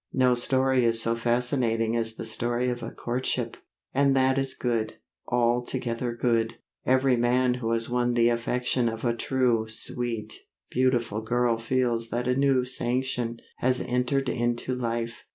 [0.13, 3.55] No story is so fascinating as the story of a courtship.
[3.93, 4.95] And that is good,
[5.27, 6.55] altogether good.
[6.87, 10.33] Every man who has won the affection of a true, sweet,
[10.71, 15.23] beautiful girl feels that a new sanction has entered into life.